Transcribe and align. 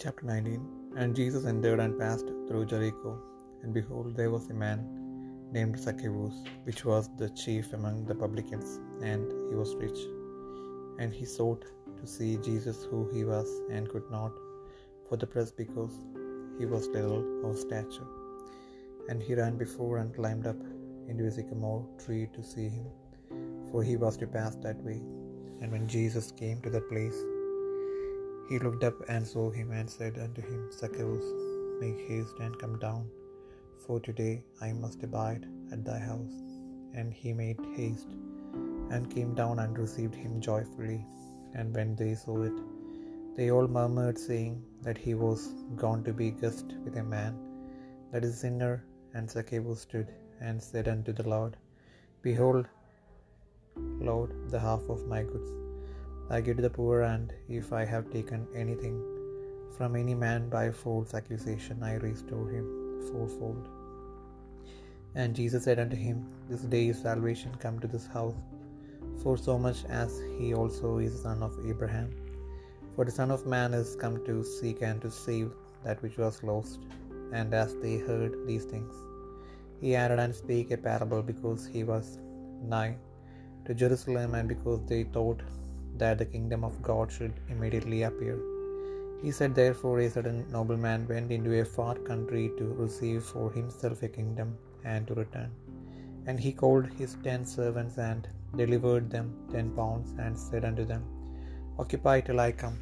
Chapter 0.00 0.26
19 0.26 0.94
And 0.96 1.16
Jesus 1.16 1.44
entered 1.44 1.80
and 1.80 1.98
passed 1.98 2.28
through 2.46 2.66
Jericho. 2.66 3.20
And 3.62 3.74
behold, 3.74 4.14
there 4.14 4.30
was 4.30 4.48
a 4.48 4.54
man 4.54 4.84
named 5.50 5.76
Zacchaeus, 5.76 6.36
which 6.62 6.84
was 6.84 7.10
the 7.16 7.30
chief 7.30 7.72
among 7.72 8.04
the 8.04 8.14
publicans, 8.14 8.78
and 9.02 9.26
he 9.48 9.56
was 9.56 9.74
rich. 9.74 9.98
And 11.00 11.12
he 11.12 11.24
sought 11.24 11.64
to 12.00 12.06
see 12.06 12.36
Jesus 12.36 12.84
who 12.84 13.10
he 13.12 13.24
was, 13.24 13.48
and 13.72 13.88
could 13.88 14.08
not 14.08 14.30
for 15.08 15.16
the 15.16 15.26
press, 15.26 15.50
because 15.50 15.96
he 16.60 16.66
was 16.74 16.86
little 16.98 17.24
of 17.50 17.58
stature. 17.58 18.06
And 19.08 19.20
he 19.20 19.34
ran 19.34 19.58
before 19.58 19.98
and 19.98 20.14
climbed 20.14 20.46
up 20.46 20.62
into 21.08 21.26
a 21.26 21.32
sycamore 21.32 21.84
tree 22.04 22.28
to 22.36 22.44
see 22.44 22.68
him, 22.68 22.86
for 23.72 23.82
he 23.82 23.96
was 23.96 24.16
to 24.18 24.28
pass 24.28 24.54
that 24.68 24.80
way. 24.84 25.00
And 25.60 25.72
when 25.72 25.88
Jesus 25.88 26.30
came 26.30 26.60
to 26.62 26.70
that 26.70 26.88
place, 26.88 27.20
he 28.48 28.58
looked 28.58 28.84
up 28.88 28.98
and 29.08 29.26
saw 29.26 29.50
him 29.50 29.72
and 29.72 29.88
said 29.90 30.18
unto 30.18 30.40
him, 30.40 30.60
Zacchaeus, 30.72 31.26
make 31.80 31.98
haste 32.08 32.38
and 32.40 32.58
come 32.58 32.78
down, 32.78 33.10
for 33.84 34.00
today 34.00 34.42
I 34.66 34.72
must 34.72 35.02
abide 35.02 35.44
at 35.72 35.84
thy 35.84 35.98
house. 35.98 36.36
And 36.94 37.12
he 37.12 37.32
made 37.32 37.60
haste 37.76 38.12
and 38.90 39.12
came 39.14 39.34
down 39.34 39.58
and 39.58 39.78
received 39.78 40.14
him 40.14 40.40
joyfully. 40.40 41.04
And 41.54 41.74
when 41.74 41.94
they 41.94 42.14
saw 42.14 42.42
it, 42.42 42.58
they 43.36 43.50
all 43.50 43.68
murmured, 43.68 44.18
saying 44.18 44.64
that 44.82 44.98
he 44.98 45.14
was 45.14 45.40
gone 45.76 46.02
to 46.04 46.12
be 46.12 46.30
guest 46.30 46.74
with 46.84 46.96
a 46.96 47.04
man 47.04 47.38
that 48.12 48.24
is 48.24 48.40
sinner. 48.40 48.84
And 49.14 49.30
Zacchaeus 49.30 49.82
stood 49.82 50.08
and 50.40 50.62
said 50.62 50.88
unto 50.88 51.12
the 51.12 51.28
Lord, 51.28 51.56
Behold, 52.22 52.66
Lord, 54.10 54.32
the 54.50 54.58
half 54.58 54.82
of 54.88 55.06
my 55.06 55.22
goods 55.22 55.50
I 56.30 56.42
give 56.42 56.56
to 56.56 56.62
the 56.62 56.68
poor, 56.68 57.02
and 57.02 57.32
if 57.48 57.72
I 57.72 57.84
have 57.86 58.10
taken 58.12 58.46
anything 58.54 58.96
from 59.76 59.96
any 59.96 60.14
man 60.14 60.50
by 60.50 60.70
false 60.70 61.14
accusation, 61.14 61.82
I 61.82 61.94
restore 61.94 62.48
him 62.50 62.66
fourfold. 63.10 63.66
And 65.14 65.34
Jesus 65.34 65.64
said 65.64 65.78
unto 65.78 65.96
him, 65.96 66.26
This 66.50 66.60
day 66.60 66.88
is 66.88 67.00
salvation 67.00 67.52
come 67.58 67.78
to 67.80 67.86
this 67.86 68.06
house, 68.06 68.34
for 69.22 69.38
so 69.38 69.58
much 69.58 69.84
as 69.88 70.20
he 70.38 70.52
also 70.52 70.98
is 70.98 71.22
son 71.22 71.42
of 71.42 71.56
Abraham. 71.66 72.10
For 72.94 73.04
the 73.06 73.10
Son 73.10 73.30
of 73.30 73.46
Man 73.46 73.72
is 73.72 73.96
come 73.96 74.22
to 74.26 74.44
seek 74.44 74.82
and 74.82 75.00
to 75.02 75.10
save 75.10 75.50
that 75.84 76.02
which 76.02 76.18
was 76.18 76.42
lost. 76.42 76.80
And 77.32 77.54
as 77.54 77.74
they 77.76 77.96
heard 77.98 78.34
these 78.46 78.64
things, 78.64 78.94
he 79.80 79.94
added 79.94 80.18
and 80.18 80.34
spake 80.34 80.72
a 80.72 80.76
parable, 80.76 81.22
because 81.22 81.66
he 81.66 81.84
was 81.84 82.18
nigh 82.62 82.96
to 83.64 83.74
Jerusalem, 83.74 84.34
and 84.34 84.48
because 84.48 84.80
they 84.92 85.04
thought 85.04 85.40
that 85.98 86.18
the 86.18 86.30
kingdom 86.34 86.62
of 86.68 86.82
God 86.90 87.10
should 87.16 87.34
immediately 87.48 88.02
appear. 88.02 88.38
He 89.22 89.30
said, 89.36 89.54
Therefore, 89.54 89.98
a 90.00 90.10
certain 90.16 90.40
nobleman 90.56 91.06
went 91.12 91.30
into 91.36 91.60
a 91.60 91.64
far 91.76 91.94
country 92.10 92.50
to 92.58 92.64
receive 92.84 93.22
for 93.24 93.46
himself 93.52 94.02
a 94.02 94.08
kingdom 94.08 94.56
and 94.84 95.06
to 95.08 95.14
return. 95.22 95.50
And 96.26 96.38
he 96.38 96.52
called 96.52 96.86
his 97.00 97.16
ten 97.26 97.44
servants 97.44 97.98
and 97.98 98.28
delivered 98.60 99.10
them 99.14 99.28
ten 99.52 99.70
pounds, 99.78 100.10
and 100.24 100.38
said 100.38 100.64
unto 100.64 100.84
them, 100.92 101.04
Occupy 101.82 102.20
till 102.20 102.40
I 102.40 102.52
come. 102.52 102.78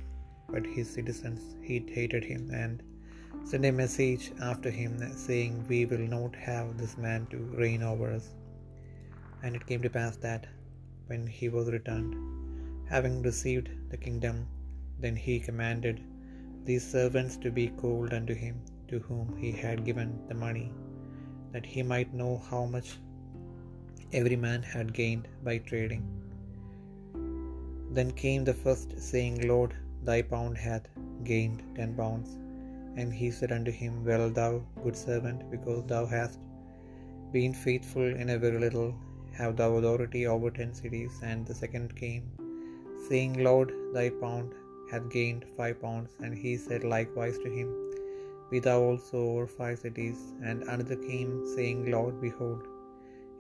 But 0.49 0.67
his 0.75 0.89
citizens 0.97 1.43
hated 1.69 2.25
him 2.33 2.43
and 2.63 2.83
sent 3.49 3.65
a 3.65 3.73
message 3.83 4.25
after 4.51 4.71
him, 4.71 4.93
saying, 5.27 5.65
We 5.71 5.81
will 5.91 6.07
not 6.17 6.35
have 6.51 6.77
this 6.81 6.97
man 7.07 7.27
to 7.33 7.39
reign 7.63 7.83
over 7.83 8.09
us. 8.19 8.29
And 9.43 9.55
it 9.57 9.67
came 9.67 9.83
to 9.83 9.91
pass 9.99 10.17
that, 10.27 10.47
when 11.09 11.27
he 11.39 11.49
was 11.49 11.71
returned, 11.77 12.15
having 12.93 13.17
received 13.23 13.69
the 13.91 14.01
kingdom, 14.07 14.37
then 15.05 15.17
he 15.25 15.47
commanded 15.49 15.99
these 16.69 16.87
servants 16.97 17.37
to 17.45 17.51
be 17.59 17.69
called 17.81 18.13
unto 18.19 18.35
him 18.45 18.57
to 18.91 18.99
whom 19.07 19.27
he 19.43 19.51
had 19.65 19.87
given 19.89 20.11
the 20.29 20.39
money, 20.47 20.69
that 21.53 21.67
he 21.73 21.83
might 21.93 22.19
know 22.21 22.35
how 22.51 22.63
much 22.77 22.89
every 24.13 24.39
man 24.47 24.63
had 24.75 24.99
gained 25.01 25.27
by 25.47 25.57
trading. 25.71 26.05
Then 27.97 28.11
came 28.23 28.45
the 28.45 28.59
first, 28.65 28.91
saying, 29.11 29.37
Lord, 29.53 29.73
thy 30.09 30.23
pound 30.33 30.57
hath 30.67 30.87
gained 31.25 31.63
ten 31.79 31.93
pounds. 32.01 32.31
And 32.99 33.13
he 33.13 33.31
said 33.37 33.53
unto 33.57 33.73
him, 33.83 34.05
Well, 34.09 34.31
thou 34.39 34.51
good 34.83 34.97
servant, 34.97 35.41
because 35.55 35.83
thou 35.93 36.05
hast 36.07 36.39
been 37.37 37.55
faithful 37.67 38.09
in 38.23 38.31
a 38.31 38.39
very 38.45 38.61
little, 38.67 38.91
have 39.39 39.57
thou 39.61 39.71
authority 39.79 40.27
over 40.35 40.51
ten 40.51 40.73
cities. 40.81 41.15
And 41.31 41.47
the 41.47 41.57
second 41.63 41.89
came, 42.03 42.25
saying, 43.09 43.35
Lord, 43.49 43.73
thy 43.95 44.09
pound 44.23 44.55
hath 44.91 45.09
gained 45.17 45.45
five 45.57 45.77
pounds. 45.83 46.11
And 46.23 46.35
he 46.35 46.57
said 46.57 46.85
likewise 46.85 47.39
to 47.45 47.51
him, 47.59 47.69
Be 48.51 48.59
thou 48.67 48.79
also 48.89 49.19
over 49.31 49.47
five 49.47 49.79
cities. 49.85 50.19
And 50.49 50.63
another 50.75 50.99
came, 51.11 51.33
saying, 51.55 51.81
Lord, 51.95 52.21
behold, 52.27 52.63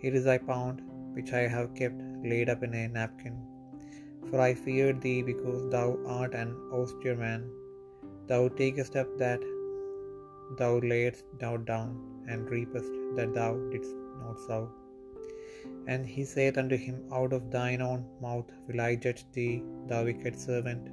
here 0.03 0.15
is 0.21 0.25
thy 0.25 0.39
pound, 0.39 0.81
which 1.17 1.33
I 1.33 1.45
have 1.57 1.75
kept 1.81 2.01
laid 2.33 2.49
up 2.55 2.63
in 2.63 2.75
a 2.75 2.89
napkin. 2.89 3.37
For 4.29 4.41
I 4.41 4.55
feared 4.55 5.01
thee, 5.01 5.23
because 5.23 5.63
thou 5.75 5.89
art 6.07 6.35
an 6.35 6.51
austere 6.79 7.19
man. 7.27 7.45
Thou 8.31 8.43
takest 8.49 8.97
up 9.03 9.11
that 9.19 9.43
thou 10.59 10.73
layest 10.93 11.25
thou 11.43 11.55
down, 11.57 11.93
and 12.31 12.51
reapest 12.57 12.93
that 13.17 13.33
thou 13.39 13.53
didst 13.73 13.95
not 14.21 14.39
sow. 14.47 14.63
And 15.93 16.05
he 16.15 16.25
saith 16.25 16.59
unto 16.63 16.77
him, 16.77 16.97
Out 17.19 17.33
of 17.33 17.51
thine 17.51 17.83
own 17.91 18.05
mouth 18.21 18.49
will 18.67 18.81
I 18.81 18.97
judge 18.97 19.25
thee, 19.37 19.63
thou 19.89 20.05
wicked 20.09 20.37
servant. 20.47 20.85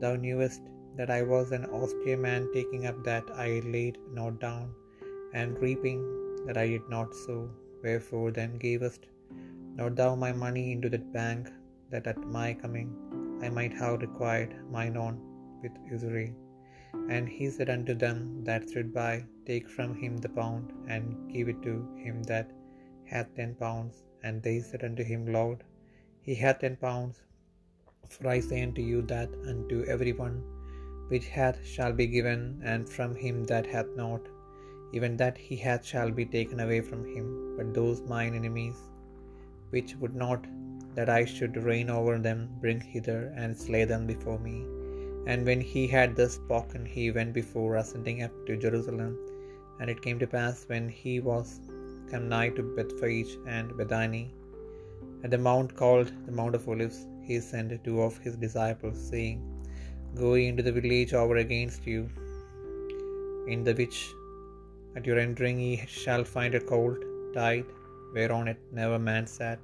Thou 0.00 0.16
knewest 0.16 0.62
that 0.98 1.10
I 1.10 1.22
was 1.22 1.52
an 1.52 1.66
austere 1.78 2.20
man, 2.26 2.48
taking 2.56 2.86
up 2.90 2.98
that 3.04 3.24
I 3.46 3.60
laid 3.76 3.96
not 4.18 4.40
down, 4.40 4.66
and 5.32 5.62
reaping 5.66 6.00
that 6.46 6.58
I 6.62 6.68
did 6.74 6.88
not 6.96 7.14
sow. 7.24 7.40
Wherefore 7.84 8.30
then 8.38 8.58
gavest 8.64 9.06
not 9.78 9.96
thou 9.98 10.10
my 10.24 10.32
money 10.44 10.72
into 10.74 10.88
that 10.94 11.12
bank, 11.12 11.48
that 11.92 12.08
at 12.12 12.18
my 12.36 12.48
coming 12.62 12.90
I 13.44 13.48
might 13.48 13.74
have 13.80 14.00
required 14.06 14.52
mine 14.76 14.96
own 15.04 15.16
with 15.62 15.72
usury? 15.92 16.28
And 17.14 17.28
he 17.36 17.46
said 17.56 17.70
unto 17.70 17.94
them 17.94 18.44
that 18.48 18.68
stood 18.68 18.92
by, 18.92 19.12
Take 19.46 19.68
from 19.76 19.94
him 20.02 20.14
the 20.24 20.34
pound, 20.38 20.72
and 20.94 21.30
give 21.32 21.48
it 21.52 21.60
to 21.68 21.74
him 22.04 22.16
that 22.24 22.50
hath 23.10 23.34
ten 23.34 23.54
pounds. 23.54 24.04
And 24.22 24.42
they 24.42 24.58
said 24.60 24.84
unto 24.84 25.04
him, 25.12 25.32
Lord, 25.38 25.64
he 26.20 26.34
hath 26.34 26.60
ten 26.60 26.76
pounds. 26.76 27.20
For 28.08 28.28
I 28.28 28.40
say 28.40 28.62
unto 28.62 28.82
you 28.90 29.02
that 29.02 29.30
unto 29.46 29.84
every 29.84 30.12
one 30.12 30.38
which 31.12 31.28
hath 31.28 31.58
shall 31.64 31.92
be 31.92 32.06
given, 32.06 32.40
and 32.62 32.88
from 32.96 33.14
him 33.14 33.44
that 33.44 33.66
hath 33.74 33.90
not, 33.96 34.20
even 34.92 35.16
that 35.20 35.38
he 35.38 35.56
hath 35.56 35.84
shall 35.90 36.10
be 36.10 36.26
taken 36.26 36.60
away 36.60 36.80
from 36.88 37.02
him. 37.14 37.26
But 37.56 37.72
those 37.72 38.02
mine 38.02 38.34
enemies, 38.34 38.76
which 39.70 39.94
would 40.00 40.14
not 40.14 40.44
that 40.94 41.08
I 41.08 41.24
should 41.24 41.56
reign 41.68 41.88
over 41.90 42.18
them, 42.18 42.40
bring 42.60 42.80
hither 42.80 43.32
and 43.36 43.56
slay 43.56 43.84
them 43.84 44.06
before 44.06 44.38
me. 44.38 44.58
And 45.30 45.46
when 45.46 45.60
he 45.60 45.86
had 45.86 46.16
thus 46.16 46.34
spoken, 46.34 46.84
he 46.84 47.10
went 47.10 47.32
before, 47.32 47.76
ascending 47.76 48.22
up 48.22 48.32
to 48.46 48.56
Jerusalem. 48.56 49.16
And 49.80 49.88
it 49.88 50.02
came 50.02 50.18
to 50.20 50.26
pass, 50.26 50.64
when 50.66 50.88
he 50.88 51.20
was 51.20 51.60
come 52.10 52.28
nigh 52.28 52.50
to 52.50 52.62
Bethphage 52.62 53.32
and 53.46 53.76
Bethany, 53.76 54.24
at 55.24 55.30
the 55.32 55.38
mount 55.38 55.74
called 55.74 56.12
the 56.26 56.32
Mount 56.32 56.54
of 56.54 56.68
Olives, 56.68 57.06
he 57.26 57.40
sent 57.40 57.72
two 57.84 58.00
of 58.02 58.18
his 58.18 58.36
disciples, 58.36 58.98
saying, 59.10 59.38
Go 60.14 60.34
into 60.34 60.62
the 60.62 60.72
village 60.72 61.12
over 61.12 61.36
against 61.36 61.86
you, 61.86 62.08
in 63.52 63.64
the 63.64 63.74
which 63.74 63.98
at 64.96 65.06
your 65.06 65.18
entering 65.18 65.58
ye 65.60 65.84
shall 65.86 66.24
find 66.24 66.54
a 66.54 66.60
colt 66.60 67.02
tied, 67.34 67.66
whereon 68.14 68.48
it 68.48 68.60
never 68.72 68.98
man 68.98 69.26
sat. 69.26 69.58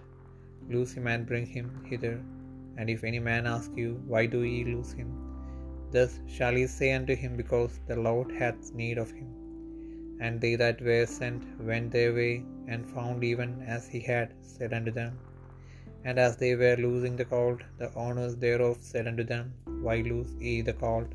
Loose 0.68 0.92
him 0.92 1.06
and 1.06 1.26
bring 1.30 1.46
him 1.46 1.68
hither. 1.90 2.16
And 2.76 2.90
if 2.90 3.04
any 3.04 3.20
man 3.30 3.46
ask 3.46 3.70
you, 3.76 3.90
Why 4.12 4.26
do 4.26 4.42
ye 4.42 4.64
loose 4.64 4.92
him? 4.92 5.10
Thus 5.94 6.18
shall 6.26 6.56
ye 6.58 6.66
say 6.66 6.92
unto 6.98 7.14
him, 7.14 7.36
Because 7.36 7.80
the 7.86 7.96
Lord 7.96 8.30
hath 8.32 8.72
need 8.74 8.98
of 8.98 9.10
him. 9.12 9.43
And 10.20 10.40
they 10.40 10.54
that 10.56 10.80
were 10.80 11.06
sent 11.06 11.42
went 11.68 11.90
their 11.92 12.14
way, 12.14 12.44
and 12.68 12.86
found 12.86 13.24
even 13.24 13.62
as 13.76 13.88
he 13.88 14.00
had 14.00 14.32
said 14.42 14.72
unto 14.72 14.90
them. 14.90 15.18
And 16.06 16.18
as 16.18 16.36
they 16.36 16.54
were 16.54 16.76
loosing 16.76 17.16
the 17.16 17.24
colt, 17.24 17.60
the 17.78 17.92
owners 17.94 18.36
thereof 18.36 18.78
said 18.80 19.06
unto 19.10 19.24
them, 19.24 19.54
Why 19.84 19.96
loose 20.00 20.34
ye 20.46 20.60
the 20.62 20.78
colt? 20.84 21.12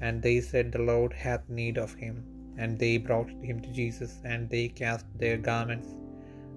And 0.00 0.22
they 0.22 0.40
said, 0.40 0.72
The 0.72 0.86
Lord 0.92 1.12
hath 1.12 1.48
need 1.60 1.78
of 1.78 1.94
him. 1.94 2.16
And 2.58 2.78
they 2.78 2.94
brought 2.98 3.30
him 3.48 3.60
to 3.62 3.72
Jesus, 3.72 4.20
and 4.24 4.48
they 4.48 4.68
cast 4.68 5.06
their 5.18 5.38
garments 5.50 5.90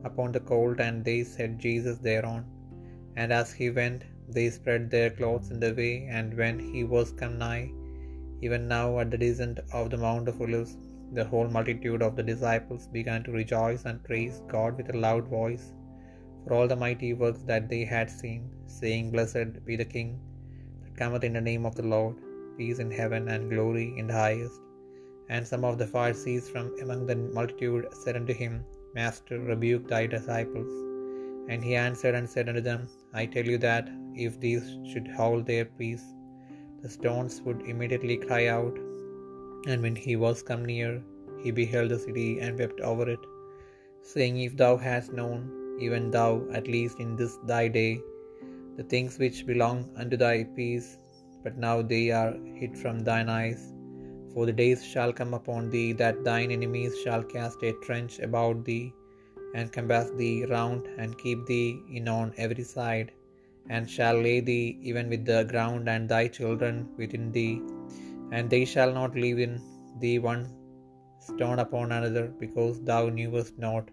upon 0.03 0.31
the 0.31 0.45
colt, 0.51 0.79
and 0.79 1.03
they 1.07 1.23
set 1.23 1.57
Jesus 1.57 1.97
thereon. 1.97 2.45
And 3.15 3.31
as 3.41 3.51
he 3.53 3.69
went, 3.69 4.03
they 4.35 4.49
spread 4.49 4.89
their 4.89 5.09
clothes 5.09 5.51
in 5.51 5.59
the 5.59 5.73
way. 5.73 5.93
And 6.17 6.33
when 6.41 6.59
he 6.59 6.83
was 6.83 7.11
come 7.11 7.37
nigh, 7.37 7.71
even 8.41 8.67
now 8.67 8.99
at 8.99 9.11
the 9.11 9.17
descent 9.17 9.59
of 9.71 9.89
the 9.89 9.97
Mount 10.05 10.27
of 10.31 10.41
Olives, 10.45 10.77
the 11.13 11.25
whole 11.25 11.47
multitude 11.47 12.01
of 12.01 12.15
the 12.15 12.23
disciples 12.23 12.87
began 12.87 13.23
to 13.23 13.31
rejoice 13.31 13.85
and 13.85 14.03
praise 14.03 14.41
God 14.47 14.77
with 14.77 14.93
a 14.93 14.97
loud 14.97 15.27
voice 15.27 15.73
for 16.43 16.53
all 16.53 16.67
the 16.67 16.75
mighty 16.75 17.13
works 17.13 17.41
that 17.41 17.69
they 17.69 17.83
had 17.83 18.09
seen, 18.09 18.49
saying, 18.67 19.11
Blessed 19.11 19.65
be 19.65 19.75
the 19.75 19.85
King 19.85 20.19
that 20.83 20.95
cometh 20.95 21.23
in 21.23 21.33
the 21.33 21.41
name 21.41 21.65
of 21.65 21.75
the 21.75 21.83
Lord, 21.83 22.15
peace 22.57 22.79
in 22.79 22.91
heaven 22.91 23.29
and 23.29 23.49
glory 23.49 23.97
in 23.97 24.07
the 24.07 24.13
highest. 24.13 24.59
And 25.29 25.47
some 25.47 25.65
of 25.65 25.77
the 25.77 25.87
Pharisees 25.87 26.49
from 26.49 26.75
among 26.81 27.07
the 27.07 27.15
multitude 27.15 27.87
said 27.91 28.15
unto 28.15 28.33
him, 28.33 28.63
Master, 28.93 29.39
rebuke 29.39 29.87
thy 29.87 30.05
disciples. 30.05 30.71
And 31.49 31.63
he 31.63 31.75
answered 31.75 32.15
and 32.15 32.29
said 32.29 32.47
unto 32.47 32.61
them, 32.61 32.87
I 33.13 33.25
tell 33.25 33.45
you 33.45 33.57
that 33.59 33.89
if 34.15 34.39
these 34.39 34.77
should 34.91 35.07
hold 35.07 35.45
their 35.45 35.65
peace, 35.65 36.05
the 36.81 36.89
stones 36.89 37.41
would 37.41 37.61
immediately 37.61 38.17
cry 38.17 38.47
out. 38.47 38.77
And 39.67 39.81
when 39.81 39.95
he 39.95 40.15
was 40.15 40.43
come 40.43 40.65
near, 40.65 41.01
he 41.43 41.51
beheld 41.51 41.89
the 41.89 41.99
city 41.99 42.39
and 42.39 42.59
wept 42.59 42.81
over 42.81 43.09
it, 43.09 43.23
saying, 44.01 44.35
If 44.39 44.55
thou 44.57 44.73
hadst 44.77 45.13
known, 45.19 45.39
even 45.85 46.11
thou, 46.11 46.31
at 46.57 46.67
least 46.67 46.99
in 46.99 47.15
this 47.15 47.37
thy 47.51 47.67
day, 47.67 48.01
the 48.77 48.83
things 48.83 49.17
which 49.17 49.45
belong 49.45 49.79
unto 49.95 50.17
thy 50.17 50.43
peace, 50.43 50.97
but 51.43 51.57
now 51.57 51.81
they 51.81 52.11
are 52.11 52.33
hid 52.59 52.77
from 52.81 52.99
thine 52.99 53.29
eyes. 53.29 53.73
For 54.33 54.45
the 54.45 54.57
days 54.61 54.81
shall 54.91 55.13
come 55.19 55.33
upon 55.33 55.69
thee 55.73 55.91
that 55.93 56.23
thine 56.23 56.51
enemies 56.51 56.93
shall 57.03 57.23
cast 57.23 57.63
a 57.63 57.73
trench 57.85 58.19
about 58.19 58.65
thee, 58.69 58.85
and 59.57 59.71
compass 59.71 60.09
thee 60.19 60.45
round, 60.55 60.87
and 61.01 61.17
keep 61.23 61.45
thee 61.51 61.69
in 61.97 62.07
on 62.07 62.33
every 62.45 62.65
side, 62.75 63.11
and 63.69 63.89
shall 63.95 64.17
lay 64.27 64.39
thee 64.49 64.77
even 64.89 65.09
with 65.13 65.25
the 65.31 65.41
ground, 65.53 65.87
and 65.93 66.09
thy 66.13 66.27
children 66.39 66.75
within 66.97 67.31
thee, 67.37 67.55
and 68.31 68.49
they 68.49 68.65
shall 68.65 68.93
not 68.93 69.15
leave 69.15 69.39
in 69.39 69.61
thee 69.99 70.19
one 70.19 70.49
stone 71.19 71.59
upon 71.59 71.91
another, 71.91 72.27
because 72.27 72.81
thou 72.81 73.09
knewest 73.09 73.57
not 73.57 73.89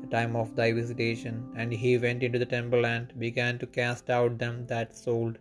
the 0.00 0.06
time 0.08 0.34
of 0.34 0.56
thy 0.56 0.72
visitation. 0.72 1.52
And 1.56 1.72
he 1.72 1.98
went 1.98 2.22
into 2.22 2.38
the 2.38 2.46
temple 2.46 2.86
and 2.86 3.18
began 3.18 3.58
to 3.58 3.66
cast 3.66 4.10
out 4.10 4.38
them 4.38 4.66
that 4.66 4.96
sold 4.96 5.38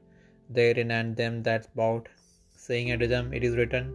therein 0.49 0.91
and 0.91 1.15
them 1.15 1.43
that 1.43 1.73
bought, 1.75 2.07
saying 2.55 2.91
unto 2.91 3.07
them, 3.07 3.33
It 3.33 3.43
is 3.43 3.55
written, 3.55 3.93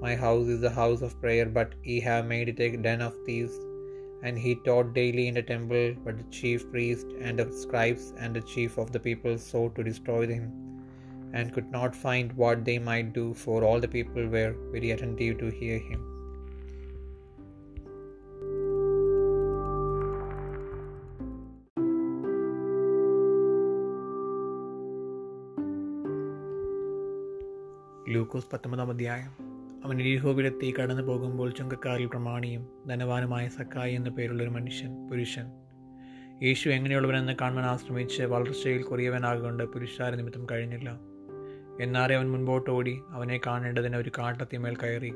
My 0.00 0.14
house 0.14 0.46
is 0.46 0.62
a 0.62 0.70
house 0.70 1.02
of 1.02 1.20
prayer, 1.20 1.46
but 1.46 1.74
ye 1.82 2.00
have 2.00 2.26
made 2.26 2.48
it 2.48 2.60
a 2.60 2.76
den 2.76 3.02
of 3.02 3.14
thieves. 3.26 3.52
And 4.22 4.38
he 4.38 4.56
taught 4.64 4.94
daily 4.94 5.28
in 5.28 5.34
the 5.34 5.42
temple, 5.42 5.94
but 6.04 6.18
the 6.18 6.24
chief 6.24 6.70
priests 6.70 7.12
and 7.20 7.38
the 7.38 7.52
scribes 7.52 8.14
and 8.18 8.34
the 8.34 8.40
chief 8.40 8.78
of 8.78 8.92
the 8.92 8.98
people 9.00 9.38
sought 9.38 9.74
to 9.76 9.84
destroy 9.84 10.26
him, 10.26 10.67
and 11.34 11.50
could 11.50 11.68
not 11.68 11.90
find 11.90 12.28
what 12.32 12.58
they 12.58 12.78
might 12.82 13.08
do, 13.20 13.32
for 13.32 13.64
all 13.64 13.82
the 13.82 13.90
people 13.92 14.22
were 14.26 14.52
very 14.74 14.90
attentive 14.96 15.36
to 15.38 15.48
hear 15.60 15.80
him. 15.88 16.18
ലൂക്കോസ് 28.08 28.46
പത്തൊമ്പതാം 28.52 28.88
അധ്യായം. 28.88 29.48
അവൻ 29.84 30.02
എരിഹോവിലെത്തി 30.02 30.74
കടന്നു 30.74 31.02
പോകുമ്പോൾ 31.02 31.50
ചുങ്കക്കാരിൽ 31.50 32.06
പ്രമാണിയും 32.06 32.66
ധനവാനുമായ 32.88 33.48
സക്കായി 33.48 33.94
എന്ന 33.94 34.08
പേരുള്ളൊരു 34.08 34.50
മനുഷ്യൻ 34.50 35.08
പുരുഷൻ. 35.08 35.46
യേശു 36.42 36.68
എങ്ങനെയുള്ളവനെന്ന് 36.68 37.36
കാണുവാൻ 37.40 37.64
ആശ്രമിച്ച് 37.64 38.22
വളർച്ചയിൽ 38.22 38.82
കുറിയവനാകൊണ്ട് 38.82 39.64
പുരുഷാര 39.64 40.14
നിമിത്തം 40.14 40.46
കഴിഞ്ഞില്ല. 40.50 41.17
എന്നാറെ 41.80 42.16
അവൻ 42.16 42.30
മുൻപോട്ട് 42.30 42.70
ഓടി 42.70 43.00
അവനെ 43.08 43.40
കാണേണ്ടതിന് 43.46 43.96
ഒരു 43.96 44.10
കാട്ടത്തിമേൽ 44.18 44.76
കയറി. 44.76 45.14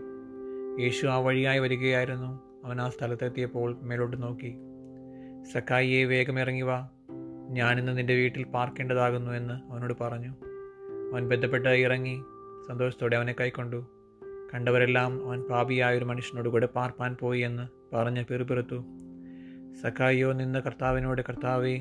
യേശു 0.83 1.07
ആ 1.07 1.17
വഴിയായി 1.17 1.59
വരികയായിരുന്നു. 1.59 2.41
അവൻ 2.65 2.81
ആ 2.81 2.89
സ്ഥലത്തെത്തിയപ്പോൾ 2.89 3.79
മേലോട്ട് 3.83 4.23
നോക്കി. 4.23 4.55
സക്കായിയെ 5.53 6.05
വേഗം 6.05 6.41
ഇറങ്ങി 6.41 6.63
വാ. 6.63 6.89
ഞാനിന്ന് 7.51 7.99
നിന്റെ 7.99 8.15
വീട്ടിൽ 8.15 8.43
പാർക്കേണ്ടതാകുന്നു 8.45 9.31
എന്ന് 9.31 9.73
അവനോട് 9.73 9.95
പറഞ്ഞു. 10.01 10.31
അവൻ 11.13 11.29
ബന്ധപ്പെട്ട് 11.29 11.69
ഇറങ്ങി 11.69 12.23
സന്തോഷത്തോടെ 12.69 13.17
അവനെ 13.17 13.35
കൈക്കൊണ്ടു. 13.41 13.87
കണ്ടവരെല്ലാം 14.55 15.27
അവൻ 15.27 15.43
പാപിയായ 15.43 15.99
ഒരു 15.99 16.05
മനുഷ്യനോട് 16.05 16.49
കൂടെ 16.49 16.67
പാർപ്പാൻ 16.67 17.17
പോയി 17.21 17.41
എന്ന് 17.41 17.97
പറഞ്ഞ് 17.97 18.25
പിറുപിറുത്തു. 18.25 18.85
സഖായിയോ 19.83 20.33
നിന്ന് 20.33 20.59
കർത്താവിനോട് 20.59 21.23
കർത്താവേ 21.23 21.75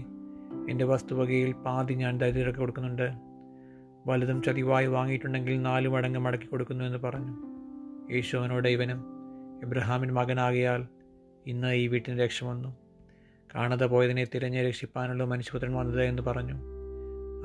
എന്റെ 0.69 0.85
വസ്തുവകയിൽ 0.85 1.51
പാതി 1.51 1.93
ഞാൻ 1.93 2.17
ദരിദ്രർക്ക് 2.17 2.59
കൊടുക്കുന്നുണ്ട്. 2.59 3.30
വലുതും 4.07 4.43
ചതിവായി 4.43 4.85
വാങ്ങിയിട്ടുണ്ടെങ്കിൽ 4.85 5.61
നാലു 5.61 5.89
മടങ്ങ് 5.89 6.19
മടക്കി 6.19 6.45
കൊടുക്കുന്നു 6.45 6.85
എന്ന് 6.85 6.97
പറഞ്ഞു. 6.97 7.33
യേശുവിനോട് 8.13 8.67
ഇവനും 8.67 9.05
ഇബ്രഹാമിൻ 9.63 10.13
മകനാകിയാൽ 10.13 10.87
ഇന്ന് 11.47 11.73
ഈ 11.73 11.87
വീട്ടിന് 11.87 12.19
രക്ഷ 12.19 12.43
വന്നു. 12.43 12.75
കാണാതെ 13.55 13.85
പോയതിനെ 13.85 14.25
തിരഞ്ഞ് 14.25 14.67
രക്ഷിപ്പാനുള്ള 14.67 15.23
മനുഷ്യപുത്രൻ 15.23 15.73
വന്നത് 15.73 16.03
എന്ന് 16.03 16.21
പറഞ്ഞു. 16.21 16.53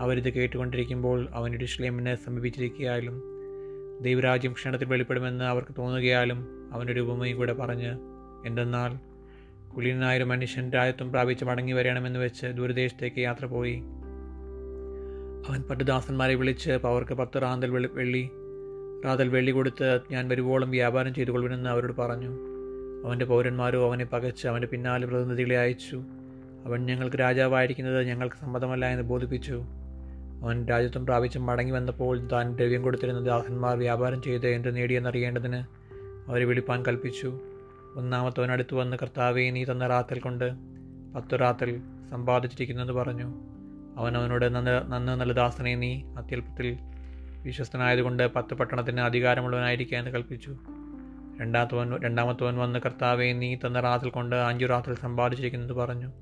അവരിത് 0.00 0.32
കേട്ടുകൊണ്ടിരിക്കുമ്പോൾ 0.32 1.28
അവൻ 1.30 1.52
ഇടുഷ്ലേമിനെ 1.52 2.14
സമീപിച്ചിരിക്കുകയാലും 2.14 3.22
ദൈവരാജ്യം 4.02 4.52
ക്ഷണത്തിൽ 4.52 4.84
വെളിപ്പെടുമെന്ന് 4.84 5.44
അവർക്ക് 5.44 5.74
തോന്നുകയാലും 5.78 6.70
അവനൊരു 6.72 7.00
ഉപമയും 7.00 7.36
കൂടെ 7.36 7.52
പറഞ്ഞ് 7.52 7.92
എന്തെന്നാൽ 8.46 9.16
കുലീനായൊരു 9.76 10.24
മനുഷ്യൻ 10.24 10.70
രാജ്യത്വം 10.70 11.12
പ്രാപിച്ച് 11.12 11.44
മടങ്ങി 11.44 11.72
വരണമെന്ന് 11.72 12.18
വെച്ച് 12.18 12.46
ദൂരദേശത്തേക്ക് 12.46 13.20
യാത്ര 13.20 13.46
പോയി. 13.46 13.82
അവൻ 15.48 15.62
പട്ടുദാസന്മാരെ 15.62 16.34
വിളിച്ച് 16.34 16.70
അവർക്ക് 16.70 17.14
പത്ത് 17.14 17.42
റാന്തൽ 17.42 17.70
വെളി 17.70 17.88
വെള്ളി 17.92 18.30
റാതൽ 19.04 19.28
വെള്ളി 19.28 19.50
കൊടുത്ത് 19.50 20.00
ഞാൻ 20.10 20.28
വരുവോളം 20.28 20.70
വ്യാപാരം 20.70 21.14
ചെയ്തു 21.14 21.30
കൊള്ളുമെന്ന് 21.30 21.70
അവരോട് 21.70 21.92
പറഞ്ഞു. 21.92 22.38
അവന്റെ 23.06 23.24
പൗരന്മാരോ 23.24 23.88
അവനെ 23.88 24.04
പകച്ച് 24.04 24.48
അവന്റെ 24.48 24.68
പിന്നാലെ 24.68 25.06
പ്രതിനിധികളെ 25.06 25.58
അയച്ചു. 25.58 26.02
അവൻ 26.64 26.86
ഞങ്ങൾക്ക് 26.86 27.16
രാജാവായിരിക്കുന്നത് 27.16 28.02
ഞങ്ങൾക്ക് 28.02 28.36
സമ്മതമല്ല 28.36 28.86
എന്ന് 28.86 29.02
ബോധിപ്പിച്ചു. 29.02 29.64
അവൻ 30.42 30.66
രാജ്യത്വം 30.66 31.06
പ്രാപിച്ച് 31.06 31.38
മടങ്ങി 31.38 31.72
വന്നപ്പോൾ 31.72 32.28
താൻ 32.28 32.56
ദ്രവ്യം 32.56 32.82
കൊടുത്തിരുന്ന 32.82 33.20
ദാസന്മാർ 33.20 33.78
വ്യാപാരം 33.78 34.22
ചെയ്ത് 34.22 34.46
എന്ത് 34.46 34.76
നേടിയെന്നറിയേണ്ടതിന് 34.76 35.62
അവരെ 36.30 36.44
വിളിപ്പാൻ 36.44 36.84
കൽപ്പിച്ചു. 36.88 37.40
ഒന്നാമത്തവൻ 37.96 38.52
അടുത്തു 38.52 38.76
വന്ന് 38.76 38.96
കർത്താവെ 39.02 39.50
നീ 39.50 39.64
തന്ന 39.64 39.86
റാത്തൽ 39.86 40.18
കൊണ്ട് 40.18 40.52
പത്ത് 41.14 41.40
റാത്തൽ 41.40 41.80
സമ്പാദിച്ചിരിക്കുന്നെന്ന് 42.10 42.92
പറഞ്ഞു. 42.92 43.55
അവൻ 43.96 44.16
അവനോട് 44.16 44.54
നന്ന 44.54 44.78
നന്ന് 44.88 45.20
നല്ല 45.20 45.32
ദാസനെ 45.32 45.74
നീ 45.74 46.02
അത്യല്പത്തിൽ 46.18 46.78
വിശ്വസ്തനായതുകൊണ്ട് 47.42 48.34
പത്ത് 48.34 48.54
പട്ടണത്തിന് 48.54 49.00
അധികാരമുള്ളവനായിരിക്കാൻ 49.00 50.06
കൽപ്പിച്ചു. 50.10 50.56
രണ്ടാമത്തവൻ 51.40 52.02
രണ്ടാമത്തവൻ 52.02 52.56
വന്ന് 52.56 52.78
കർത്താവെ 52.78 53.32
നീ 53.32 53.56
തന്ന 53.56 53.80
റാത്തിൽ 53.80 54.10
കൊണ്ട് 54.10 54.36
അഞ്ചു 54.36 54.66
റാത്തിൽ 54.66 54.94
സമ്പാദിച്ചിരിക്കുന്നത് 54.94 55.72
പറഞ്ഞു. 55.72 56.12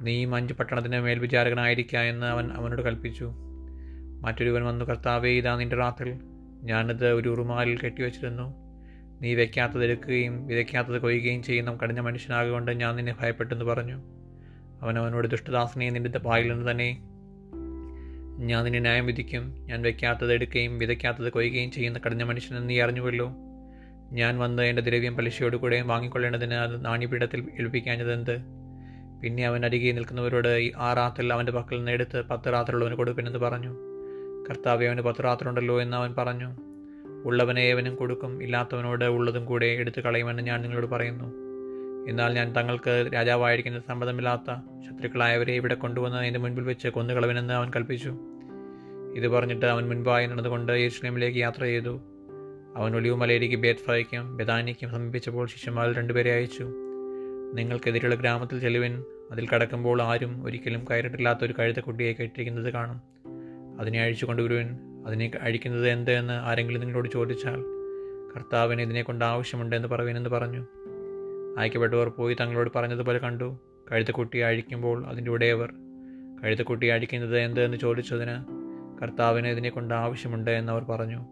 നീയും 0.00 0.34
അഞ്ച് 0.34 0.54
പട്ടണത്തിന് 0.54 1.00
മേൽവിചാരകനായിരിക്കുക 1.00 1.98
എന്ന് 1.98 2.26
അവൻ 2.26 2.52
അവനോട് 2.52 2.82
കൽപ്പിച്ചു. 2.82 3.32
മറ്റൊരുവൻ 4.20 4.64
വന്നു 4.64 4.84
കർത്താവെ 4.84 5.28
ഇതാ 5.28 5.56
നിന്റെ 5.56 5.76
റാത്തിൽ 5.76 6.20
ഞാനത് 6.62 7.08
ഒരു 7.08 7.28
ഉറുമാലിൽ 7.28 7.78
കെട്ടിവെച്ചിരുന്നു. 7.78 8.54
നീ 9.22 9.34
വയ്ക്കാത്തത് 9.34 9.84
എടുക്കുകയും 9.84 10.46
വിതയ്ക്കാത്തത് 10.46 10.98
കൊയ്യുകയും 11.02 11.42
ചെയ്യുന്ന 11.42 11.74
കഠിന 11.74 12.00
മനുഷ്യനാകൊണ്ട് 12.00 12.72
ഞാൻ 12.72 12.96
നിന്നെ 12.96 13.14
ഭയപ്പെട്ടെന്ന് 13.20 13.64
പറഞ്ഞു. 13.64 14.19
അവൻ 14.82 14.98
അവനോട് 14.98 15.28
ദുഷ്ടദാസനെ 15.28 15.90
നിന്റെ 15.90 16.20
വായിൽ 16.22 16.52
നിന്ന് 16.52 16.70
തന്നെ. 16.70 16.98
ഞാൻ 18.38 18.64
നിന്നെ 18.64 18.80
ന്യായം 18.80 19.06
വിധിക്കും. 19.06 19.54
ഞാൻ 19.66 19.82
വയ്ക്കാത്തത് 19.82 20.32
എടുക്കുകയും 20.32 20.78
വിതയ്ക്കാത്തത് 20.78 21.32
കൊയ്യുകയും 21.32 21.70
ചെയ്യുന്ന 21.70 22.00
കടഞ്ഞ 22.06 22.22
മനുഷ്യനെന്ന് 22.22 22.68
നീ 22.68 22.80
അറിഞ്ഞുവല്ലോ. 22.80 23.32
ഞാൻ 24.12 24.38
വന്ന് 24.38 24.62
എന്റെ 24.62 24.82
ദ്രവ്യം 24.82 25.16
പലിശയോട് 25.16 25.56
കൂടെ 25.56 25.82
വാങ്ങിക്കൊള്ളേണ്ടതിന് 25.82 26.54
അത് 26.54 26.84
നാണ്യപീഠത്തിൽ 26.84 27.48
ഏൽപ്പിക്കാഞ്ഞതെന്ത്? 27.60 28.38
പിന്നെ 29.22 29.46
അവൻ 29.46 29.64
അരികെ 29.64 29.92
നിൽക്കുന്നവരോട് 29.92 30.48
ഈ 30.48 30.72
ആ 30.76 30.92
റാത്തിൽ 30.92 31.32
അവന്റെ 31.32 31.52
പക്കൽ 31.52 31.76
നിന്ന് 31.76 31.92
എടുത്ത് 31.92 32.24
പത്ത് 32.28 32.52
റാത്തലുള്ളവന് 32.52 32.94
കൊടുപ്പിനെന്ന് 32.94 33.38
പറഞ്ഞു. 33.38 33.76
കർത്താവ് 34.50 34.84
അവന് 34.84 35.00
പത്ത് 35.00 35.24
റാത്തലുണ്ടല്ലോ 35.24 35.82
എന്ന് 35.82 35.96
അവൻ 35.96 36.14
പറഞ്ഞു. 36.18 36.56
ഉള്ളവനെ 37.24 37.60
ഏവനും 37.60 37.96
കൊടുക്കും 37.96 38.42
ഇല്ലാത്തവനോട് 38.42 39.04
ഉള്ളതും 39.04 39.44
കൂടെ 39.44 39.66
എടുത്തു 39.66 40.00
കളയുമെന്ന് 40.00 40.42
ഞാൻ 40.42 40.62
നിങ്ങളോട് 40.62 40.86
പറയുന്നു. 40.86 41.49
എന്നാൽ 42.10 42.32
ഞാൻ 42.32 42.56
തങ്ങൾക്ക് 42.56 43.10
രാജാവായിരിക്കുന്ന 43.14 43.80
സമ്മതമില്ലാത്ത 43.88 44.54
ശത്രുക്കളായവരെ 44.88 45.52
ഇവിടെ 45.52 45.74
കൊണ്ടുവന്ന് 45.74 46.18
എന്റെ 46.18 46.40
മുൻപിൽ 46.40 46.64
വെച്ച് 46.64 46.88
കൊന്നുകളവനെന്ന് 46.88 47.54
അവൻ 47.54 47.70
കൽപ്പിച്ചു. 47.76 48.18
ഇത് 49.14 49.28
പറഞ്ഞിട്ട് 49.28 49.66
അവൻ 49.66 49.88
മുൻപായി 49.88 50.26
നടന്നുകൊണ്ട് 50.26 50.72
യെരുഷലേമിലേക്ക് 50.72 51.38
യാത്ര 51.38 51.62
ചെയ്തു. 51.62 52.00
അവൻ 52.76 52.96
ഒലിവുമലയിലേക്ക് 52.96 53.56
ബേത്ഫായിക്കും 53.56 54.36
ബദാനിക്കും 54.36 54.90
സമീപിച്ചപ്പോൾ 54.90 55.46
ശിഷ്യന്മാരിൽ 55.46 55.96
രണ്ടുപേരെ 55.96 56.32
അയച്ചു. 56.32 56.64
നിങ്ങൾക്കെതിരെയുള്ള 57.54 58.14
ഗ്രാമത്തിൽ 58.14 58.60
ചെല്ലുവിൻ. 58.60 59.04
അതിൽ 59.32 59.48
കടക്കുമ്പോൾ 59.48 60.02
ആരും 60.02 60.44
ഒരിക്കലും 60.44 60.84
കയറിട്ടില്ലാത്ത 60.90 61.38
ഒരു 61.42 61.54
കഴുതക്കുട്ടിയെ 61.58 62.12
കെട്ടിരിക്കുന്നത് 62.12 62.72
കാണും. 62.72 63.00
അതിനെ 63.80 64.02
അഴിച്ചു 64.02 64.26
കൊണ്ടുവരുവിൻ 64.26 64.78
അതിനെ 65.06 65.30
അഴിക്കുന്നത് 65.40 65.90
എന്ത് 65.90 66.10
എന്ന് 66.10 66.32
ആരെങ്കിലും 66.32 66.80
നിങ്ങളോട് 66.80 67.08
ചോദിച്ചാൽ 67.08 67.60
കർത്താവിന് 68.36 68.82
ഇതിനെക്കൊണ്ട് 68.82 69.24
ആവശ്യമുണ്ട് 69.24 69.76
എന്ന് 69.76 69.88
പറയുവിനെന്ന് 69.88 70.30
പറഞ്ഞു. 70.30 70.66
അയക്കപ്പെട്ടവർ 71.58 72.08
പോയി 72.08 72.36
തങ്ങളോട് 72.40 72.70
പറഞ്ഞതുപോലെ 72.76 73.18
കണ്ടു. 73.18 73.58
കഴുതക്കുട്ടിയെ 73.92 74.44
അഴിക്കുമ്പോൾ 74.44 75.06
അതിന്റെ 75.06 75.30
ഉടയവർ 75.30 75.72
കഴുതക്കുട്ടിയെ 76.44 76.92
അഴിക്കുന്നത് 76.92 77.38
എന്തെന്ന് 77.38 77.76
ചോദിച്ചതിന് 77.76 78.60
കർത്താവിന് 79.02 79.48
ഇതിനെക്കൊണ്ട് 79.48 79.94
ആവശ്യമുണ്ട് 79.94 80.50
എന്നവർ 80.50 80.82
പറഞ്ഞു. 80.82 81.24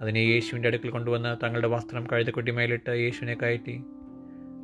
അതിനെ 0.00 0.18
യേശുവിന്റെ 0.18 0.66
അടുക്കൽ 0.66 0.90
കൊണ്ടുവന്ന് 0.90 1.44
തങ്ങളുടെ 1.44 1.68
വസ്ത്രം 1.68 2.06
കഴുതക്കുട്ടി 2.12 2.50
മേലിട്ട് 2.50 2.90
യേശുവിനെ 2.90 3.34
കയറ്റി. 3.34 3.82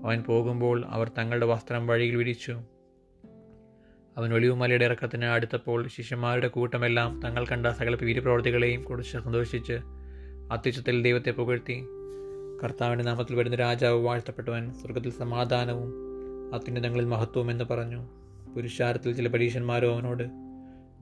അവൻ 0.04 0.22
പോകുമ്പോൾ 0.22 0.84
അവർ 0.86 1.10
തങ്ങളുടെ 1.18 1.46
വസ്ത്രം 1.46 1.86
വഴിയിൽ 1.86 2.16
വിരിച്ചു. 2.16 2.52
അവൻ 4.16 4.34
ഒളിവുമലയുടെ 4.34 4.84
ഇറക്കത്തിന് 4.84 5.24
അടുത്തപ്പോൾ 5.24 5.86
ശിഷ്യന്മാരുടെ 5.86 6.48
കൂട്ടമെല്ലാം 6.48 7.20
തങ്ങൾ 7.24 7.46
കണ്ട 7.46 7.66
സകല 7.66 7.94
വീരപ്രവർത്തികളെയും 7.94 8.82
കുറിച്ച് 8.82 9.18
സന്തോഷിച്ച് 9.18 9.72
അത്യുച്ചത്തിൽ 10.52 11.02
ദൈവത്തെ 11.02 11.30
പുകഴ്ത്തി. 11.30 11.84
കർത്താവിന്റെ 12.64 13.04
നാമത്തിൽ 13.04 13.36
വരുന്ന 13.36 13.56
രാജാവ് 13.56 14.04
വാഴ്ത്തപ്പെട്ടവൻ 14.04 14.74
സ്വർഗത്തിൽ 14.74 15.10
സമാധാനവും 15.10 15.94
അത്യുന്നതങ്ങളിൽ 16.54 17.04
മഹത്വവും 17.04 17.50
എന്ന് 17.50 17.64
പറഞ്ഞു. 17.64 18.08
പുരുഷാരത്തിൽ 18.54 19.12
ചില 19.12 19.28
പരീക്ഷന്മാരോ 19.28 19.94
അവനോട് 19.94 20.22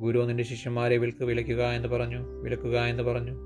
ഗുരു 0.00 0.18
നിന്റെ 0.18 0.44
ശിഷ്യന്മാരെ 0.44 0.96
വിൽക്ക് 0.96 1.24
വിളിക്കുക 1.24 1.62
എന്ന് 1.64 1.88
പറഞ്ഞു 1.88 2.40
വിലക്കുക 2.40 2.78
എന്ന് 2.78 3.02
പറഞ്ഞു. 3.02 3.36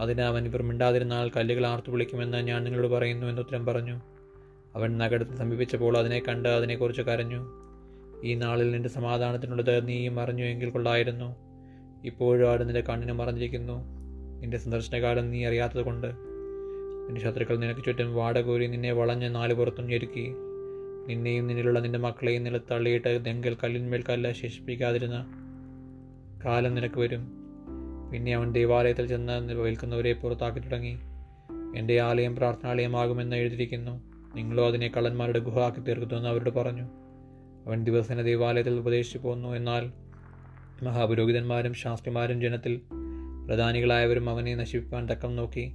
അതിന് 0.00 0.20
അവൻ 0.20 0.44
ഇവർ 0.46 0.62
മിണ്ടാതിരുന്നാൽ 0.62 1.30
കല്ലുകൾ 1.36 1.66
ആർത്തു 1.66 1.90
വിളിക്കുമെന്ന് 1.90 2.38
ഞാൻ 2.38 2.64
നിങ്ങളോട് 2.64 2.92
പറയുന്നു 2.92 3.26
എന്ന് 3.26 3.42
ഉത്തരം 3.42 3.66
പറഞ്ഞു. 3.66 4.00
അവൻ 4.74 4.98
നഗരത്തിൽ 4.98 5.36
സമീപിച്ചപ്പോൾ 5.36 5.98
അതിനെ 5.98 6.22
കണ്ട് 6.28 6.48
അതിനെക്കുറിച്ച് 6.48 7.02
കരഞ്ഞു. 7.02 7.46
ഈ 8.24 8.34
നാളിൽ 8.34 8.70
നിന്റെ 8.70 8.88
സമാധാനത്തിനുള്ളത് 8.88 9.88
നീയും 9.88 10.20
അറിഞ്ഞു 10.20 10.44
എങ്കിൽ 10.44 10.70
കൊള്ളായിരുന്നു. 10.70 11.36
ഇപ്പോഴും 12.04 12.48
ആട് 12.48 12.62
നിന്റെ 12.62 12.80
കണ്ണിന് 12.80 13.12
മറഞ്ഞിരിക്കുന്നു. 13.12 13.72
നിന്റെ 14.40 14.58
സന്ദർശനകാലം 14.58 15.30
നീ 15.30 15.44
അറിയാത്തത് 15.44 15.82
കൊണ്ട് 15.82 16.33
നിന്റെ 17.04 17.20
ശത്രുക്കൾ 17.20 17.56
നിനക്ക് 17.56 17.84
ചുറ്റും 17.84 18.14
വാടകോരി 18.14 18.66
നിന്നെ 18.66 18.92
വളഞ്ഞ് 18.92 19.34
നാല് 19.34 19.54
പുറത്തും 19.54 19.86
ഞെരുക്കി. 19.86 20.34
നിന്നെയും 21.06 21.46
നിന്നിലുള്ള 21.46 21.80
നിന്റെ 21.80 21.98
മക്കളെയും 21.98 22.44
നില 22.44 22.56
തള്ളിയിട്ട് 22.56 23.24
ദെങ്കൽ 23.24 23.56
കല്ലിന്മേൽ 23.64 24.04
കല്ല 24.08 24.32
ശേഷിപ്പിക്കാതിരുന്ന 24.32 25.26
കാലം 26.44 26.74
നിനക്ക് 26.74 26.98
വരും. 27.00 27.32
പിന്നെ 28.12 28.34
അവൻ 28.34 28.52
ദേവാലയത്തിൽ 28.52 29.06
ചെന്ന് 29.06 29.54
വിൽക്കുന്നവരെ 29.54 30.12
പുറത്താക്കി 30.12 30.58
തുടങ്ങി. 30.58 30.98
എന്റെ 31.76 32.00
ആലയം 32.00 32.36
പ്രാർത്ഥനാലയമാകുമെന്ന് 32.36 33.36
എഴുതിയിരിക്കുന്നു. 33.36 34.02
നിങ്ങളോ 34.34 34.66
അതിനെ 34.66 34.88
കള്ളന്മാരുടെ 34.88 35.38
ഗുഹ 35.38 35.58
ആക്കി 35.58 35.80
തീർക്കുന്നുവെന്ന് 35.80 36.28
അവരോട് 36.28 36.50
പറഞ്ഞു. 36.50 36.82
അവൻ 37.66 37.84
ദിവസേന 37.84 38.22
ദേവാലയത്തിൽ 38.22 38.72
ഉപദേശിച്ചു 38.72 39.18
പോന്നു 39.18 39.48
എന്നാൽ 39.48 39.92
മഹാപുരോഹിതന്മാരും 40.84 41.74
ശാസ്ത്രിമാരും 41.74 42.40
ജനത്തിൽ 42.40 42.80
പ്രധാനികളായവരും 43.46 44.30
അവനെ 44.30 44.54
നശിപ്പിക്കാൻ 44.54 45.06
തക്കം 45.06 45.36
നോക്കി. 45.36 45.74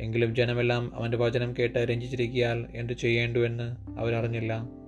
എങ്കിലും 0.00 0.34
ജനമെല്ലാം 0.34 0.94
അവന്റെ 0.94 1.16
വചനം 1.16 1.54
കേട്ട് 1.58 1.78
രഞ്ജിച്ചിരിക്കിയാൽ 1.78 2.66
എന്തു 2.74 2.92
ചെയ്യേണ്ടുവെന്ന് 2.92 3.98
അവരറിഞ്ഞില്ല. 3.98 4.81